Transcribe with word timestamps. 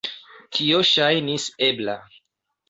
Tio 0.57 0.79
ŝajnis 0.91 1.47
ebla. 1.69 1.97